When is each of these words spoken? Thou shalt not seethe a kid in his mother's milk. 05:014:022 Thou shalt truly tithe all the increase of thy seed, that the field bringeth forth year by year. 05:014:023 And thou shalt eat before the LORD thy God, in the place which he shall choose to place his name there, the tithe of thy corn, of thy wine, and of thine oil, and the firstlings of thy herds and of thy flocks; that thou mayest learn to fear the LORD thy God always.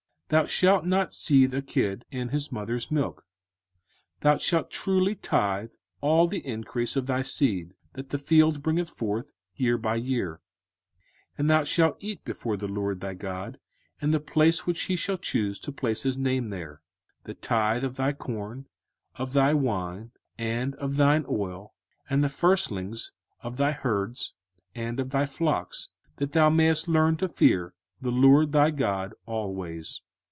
Thou 0.33 0.45
shalt 0.45 0.85
not 0.85 1.11
seethe 1.11 1.53
a 1.53 1.61
kid 1.61 2.05
in 2.09 2.29
his 2.29 2.53
mother's 2.53 2.89
milk. 2.89 3.25
05:014:022 4.21 4.21
Thou 4.21 4.37
shalt 4.37 4.71
truly 4.71 5.15
tithe 5.15 5.71
all 5.99 6.25
the 6.25 6.39
increase 6.47 6.95
of 6.95 7.05
thy 7.05 7.21
seed, 7.21 7.73
that 7.95 8.11
the 8.11 8.17
field 8.17 8.63
bringeth 8.63 8.89
forth 8.89 9.33
year 9.57 9.77
by 9.77 9.95
year. 9.95 10.39
05:014:023 11.37 11.39
And 11.39 11.49
thou 11.49 11.63
shalt 11.65 11.97
eat 11.99 12.23
before 12.23 12.55
the 12.55 12.69
LORD 12.69 13.01
thy 13.01 13.13
God, 13.13 13.59
in 13.99 14.11
the 14.11 14.21
place 14.21 14.65
which 14.65 14.83
he 14.83 14.95
shall 14.95 15.17
choose 15.17 15.59
to 15.59 15.69
place 15.73 16.03
his 16.03 16.17
name 16.17 16.49
there, 16.49 16.81
the 17.25 17.33
tithe 17.33 17.83
of 17.83 17.97
thy 17.97 18.13
corn, 18.13 18.67
of 19.15 19.33
thy 19.33 19.53
wine, 19.53 20.11
and 20.37 20.75
of 20.75 20.95
thine 20.95 21.25
oil, 21.27 21.73
and 22.09 22.23
the 22.23 22.29
firstlings 22.29 23.11
of 23.41 23.57
thy 23.57 23.73
herds 23.73 24.33
and 24.73 24.97
of 25.01 25.09
thy 25.09 25.25
flocks; 25.25 25.89
that 26.19 26.31
thou 26.31 26.49
mayest 26.49 26.87
learn 26.87 27.17
to 27.17 27.27
fear 27.27 27.73
the 27.99 28.11
LORD 28.13 28.53
thy 28.53 28.71
God 28.71 29.13
always. 29.25 30.01